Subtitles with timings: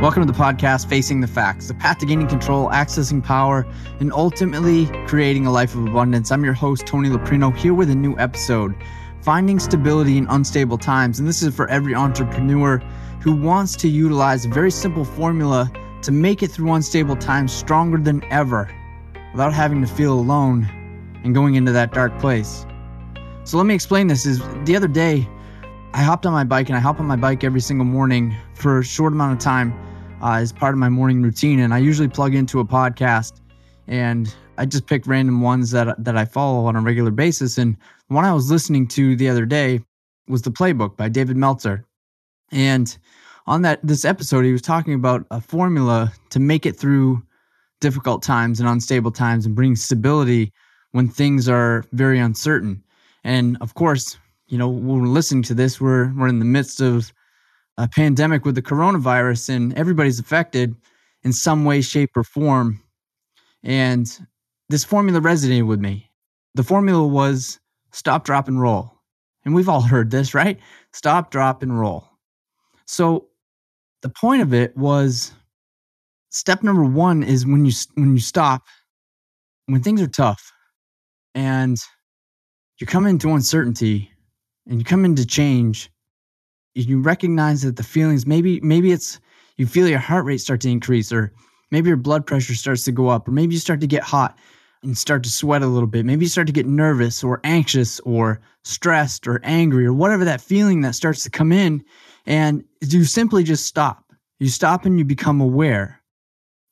[0.00, 3.66] Welcome to the podcast, Facing the Facts, the path to gaining control, accessing power,
[4.00, 6.32] and ultimately creating a life of abundance.
[6.32, 8.74] I'm your host, Tony Laprino, here with a new episode,
[9.20, 11.18] Finding Stability in Unstable Times.
[11.18, 12.78] And this is for every entrepreneur
[13.20, 15.70] who wants to utilize a very simple formula
[16.00, 18.74] to make it through unstable times stronger than ever
[19.32, 20.66] without having to feel alone
[21.24, 22.64] and going into that dark place.
[23.44, 25.28] So let me explain this is the other day
[25.92, 28.78] I hopped on my bike and I hop on my bike every single morning for
[28.78, 29.74] a short amount of time
[30.22, 33.40] uh, as part of my morning routine and I usually plug into a podcast
[33.86, 37.76] and I just pick random ones that that I follow on a regular basis and
[38.08, 39.80] one I was listening to the other day
[40.28, 41.84] was The Playbook by David Meltzer.
[42.52, 42.96] And
[43.46, 47.22] on that this episode he was talking about a formula to make it through
[47.80, 50.52] difficult times and unstable times and bring stability
[50.92, 52.82] when things are very uncertain.
[53.24, 54.18] And of course,
[54.48, 57.12] you know, when we're listening to this, we're we're in the midst of
[57.80, 60.76] a pandemic with the coronavirus, and everybody's affected
[61.22, 62.82] in some way, shape, or form.
[63.62, 64.06] And
[64.68, 66.10] this formula resonated with me.
[66.54, 67.58] The formula was
[67.92, 68.92] stop, drop, and roll.
[69.44, 70.58] And we've all heard this, right?
[70.92, 72.06] Stop, drop, and roll.
[72.86, 73.28] So
[74.02, 75.32] the point of it was
[76.28, 78.66] step number one is when you when you stop,
[79.66, 80.52] when things are tough,
[81.34, 81.78] and
[82.78, 84.10] you come into uncertainty
[84.66, 85.90] and you come into change,
[86.74, 89.20] you recognize that the feelings maybe maybe it's
[89.56, 91.32] you feel your heart rate start to increase or
[91.70, 94.38] maybe your blood pressure starts to go up or maybe you start to get hot
[94.82, 96.06] and start to sweat a little bit.
[96.06, 100.40] Maybe you start to get nervous or anxious or stressed or angry or whatever that
[100.40, 101.84] feeling that starts to come in
[102.26, 104.12] and you simply just stop.
[104.38, 106.00] You stop and you become aware.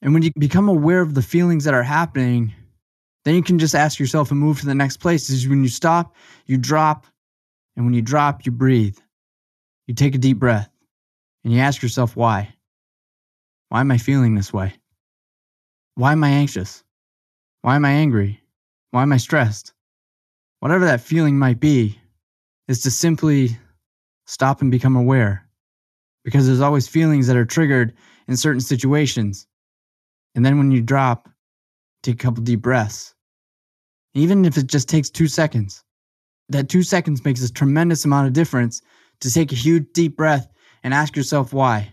[0.01, 2.55] And when you become aware of the feelings that are happening,
[3.25, 5.29] then you can just ask yourself and move to the next place.
[5.29, 6.15] Is when you stop,
[6.47, 7.07] you drop,
[7.77, 8.97] and when you drop, you breathe.
[9.89, 10.71] You take a deep breath
[11.43, 12.55] and you ask yourself why.
[13.71, 14.75] Why am I feeling this way?
[15.95, 16.85] Why am I anxious?
[17.63, 18.41] Why am I angry?
[18.91, 19.73] Why am I stressed?
[20.61, 21.99] Whatever that feeling might be,
[22.69, 23.57] is to simply
[24.27, 25.49] stop and become aware.
[26.23, 27.95] Because there's always feelings that are triggered
[28.27, 29.47] in certain situations.
[30.35, 31.31] And then when you drop,
[32.03, 33.15] take a couple deep breaths.
[34.13, 35.83] Even if it just takes two seconds,
[36.51, 38.83] that two seconds makes a tremendous amount of difference
[39.21, 40.49] to take a huge deep breath
[40.83, 41.93] and ask yourself why.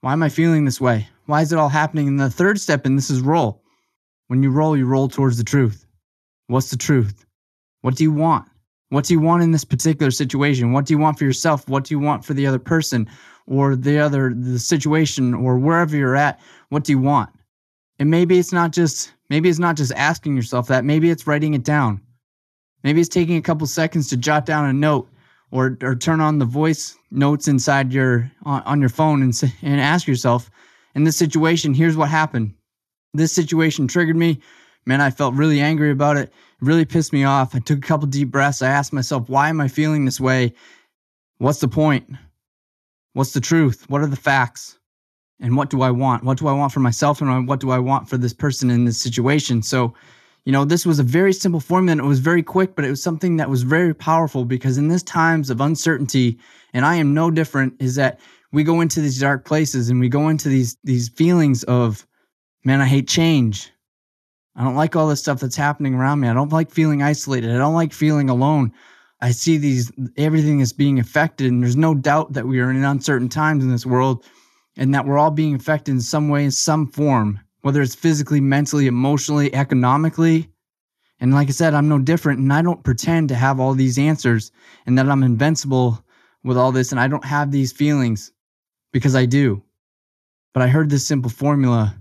[0.00, 1.08] Why am I feeling this way?
[1.26, 2.08] Why is it all happening?
[2.08, 3.62] And the third step in this is roll.
[4.28, 5.86] When you roll, you roll towards the truth.
[6.48, 7.24] What's the truth?
[7.80, 8.46] What do you want?
[8.90, 10.72] What do you want in this particular situation?
[10.72, 11.68] What do you want for yourself?
[11.68, 13.08] What do you want for the other person
[13.46, 16.40] or the other the situation or wherever you're at?
[16.68, 17.30] What do you want?
[17.98, 20.84] And maybe it's not just maybe it's not just asking yourself that.
[20.84, 22.00] Maybe it's writing it down.
[22.82, 25.08] Maybe it's taking a couple seconds to jot down a note
[25.54, 29.32] or or turn on the voice notes inside your on, on your phone and
[29.62, 30.50] and ask yourself,
[30.94, 32.52] in this situation, here's what happened.
[33.14, 34.40] This situation triggered me.
[34.84, 36.28] Man, I felt really angry about it.
[36.28, 37.54] It really pissed me off.
[37.54, 38.62] I took a couple deep breaths.
[38.62, 40.52] I asked myself, why am I feeling this way?
[41.38, 42.10] What's the point?
[43.12, 43.88] What's the truth?
[43.88, 44.78] What are the facts?
[45.40, 46.24] And what do I want?
[46.24, 48.84] What do I want for myself and what do I want for this person in
[48.84, 49.62] this situation?
[49.62, 49.94] So
[50.44, 52.90] you know, this was a very simple formula and it was very quick, but it
[52.90, 56.38] was something that was very powerful because in this times of uncertainty,
[56.74, 58.20] and I am no different, is that
[58.52, 62.06] we go into these dark places and we go into these these feelings of,
[62.64, 63.70] man, I hate change.
[64.54, 66.28] I don't like all this stuff that's happening around me.
[66.28, 67.50] I don't like feeling isolated.
[67.50, 68.72] I don't like feeling alone.
[69.20, 72.84] I see these everything is being affected, and there's no doubt that we are in
[72.84, 74.24] uncertain times in this world,
[74.76, 78.42] and that we're all being affected in some way, in some form whether it's physically,
[78.42, 80.50] mentally, emotionally, economically.
[81.18, 82.38] And like I said, I'm no different.
[82.38, 84.52] And I don't pretend to have all these answers
[84.84, 86.04] and that I'm invincible
[86.42, 88.32] with all this and I don't have these feelings
[88.92, 89.62] because I do.
[90.52, 91.96] But I heard this simple formula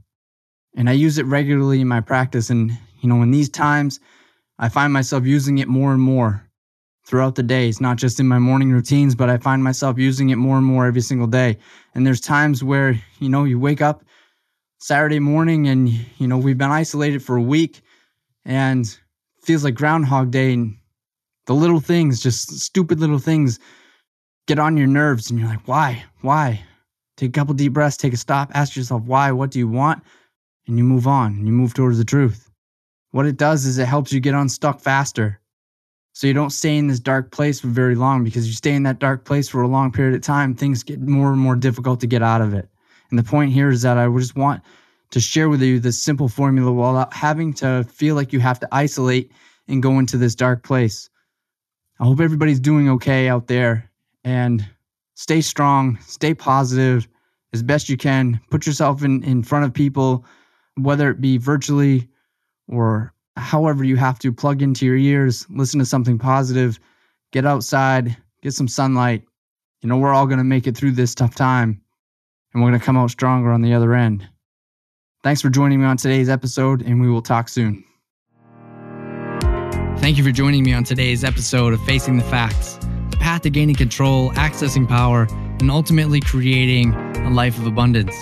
[0.75, 2.49] and I use it regularly in my practice.
[2.49, 4.01] And, you know, in these times,
[4.59, 6.45] I find myself using it more and more
[7.05, 10.35] throughout the days, not just in my morning routines, but I find myself using it
[10.35, 11.57] more and more every single day.
[11.95, 14.03] And there's times where, you know, you wake up
[14.83, 15.87] Saturday morning and
[16.17, 17.79] you know we've been isolated for a week
[18.43, 18.99] and
[19.41, 20.75] feels like groundhog day and
[21.45, 23.59] the little things just stupid little things
[24.45, 26.03] get on your nerves and you're like why?
[26.19, 26.61] Why?
[27.15, 30.03] Take a couple deep breaths take a stop ask yourself why what do you want?
[30.67, 32.51] And you move on and you move towards the truth.
[33.11, 35.39] What it does is it helps you get unstuck faster.
[36.11, 38.83] So you don't stay in this dark place for very long because you stay in
[38.83, 42.01] that dark place for a long period of time things get more and more difficult
[42.01, 42.67] to get out of it
[43.09, 44.63] and the point here is that I just want
[45.11, 48.67] to share with you this simple formula without having to feel like you have to
[48.71, 49.31] isolate
[49.67, 51.11] and go into this dark place.
[51.99, 53.91] I hope everybody's doing okay out there
[54.23, 54.67] and
[55.13, 57.07] stay strong, stay positive,
[57.53, 58.39] as best you can.
[58.49, 60.25] Put yourself in, in front of people,
[60.75, 62.09] whether it be virtually
[62.67, 66.79] or however you have to plug into your ears, listen to something positive,
[67.31, 69.23] get outside, get some sunlight.
[69.81, 71.82] You know, we're all going to make it through this tough time
[72.53, 74.27] and we're going to come out stronger on the other end.
[75.23, 77.83] Thanks for joining me on today's episode, and we will talk soon.
[79.97, 82.77] Thank you for joining me on today's episode of Facing the Facts
[83.09, 85.27] the path to gaining control, accessing power,
[85.59, 88.15] and ultimately creating a life of abundance.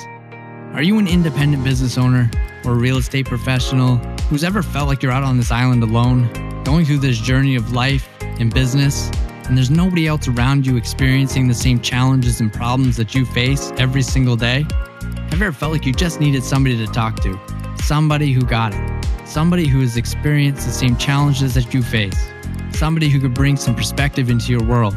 [0.74, 2.30] Are you an independent business owner
[2.66, 3.96] or real estate professional
[4.30, 6.32] who's ever felt like you're out on this island alone,
[6.64, 9.10] going through this journey of life and business,
[9.52, 13.74] and there's nobody else around you experiencing the same challenges and problems that you face
[13.76, 14.66] every single day?
[15.02, 17.38] Have you ever felt like you just needed somebody to talk to?
[17.84, 19.06] Somebody who got it.
[19.28, 22.30] Somebody who has experienced the same challenges that you face.
[22.72, 24.96] Somebody who could bring some perspective into your world.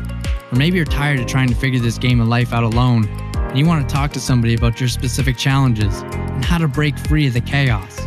[0.53, 3.59] Or maybe you're tired of trying to figure this game of life out alone and
[3.59, 7.27] you want to talk to somebody about your specific challenges and how to break free
[7.27, 7.99] of the chaos.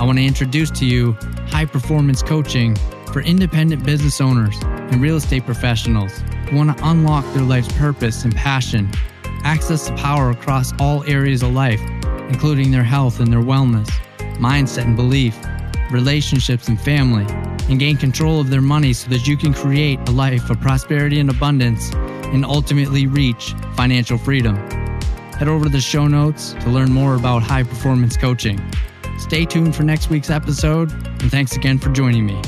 [0.00, 1.12] I want to introduce to you
[1.48, 2.76] high performance coaching
[3.12, 4.56] for independent business owners
[4.92, 6.12] and real estate professionals
[6.48, 8.90] who want to unlock their life's purpose and passion
[9.44, 11.80] access the power across all areas of life,
[12.28, 13.88] including their health and their wellness,
[14.38, 15.36] mindset and belief,
[15.90, 17.26] relationships and family,
[17.68, 21.20] and gain control of their money so that you can create a life of prosperity
[21.20, 21.92] and abundance
[22.32, 24.56] and ultimately reach financial freedom.
[25.38, 28.60] Head over to the show notes to learn more about high performance coaching.
[29.18, 32.40] Stay tuned for next week's episode, and thanks again for joining me.